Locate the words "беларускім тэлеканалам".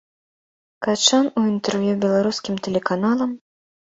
2.05-3.31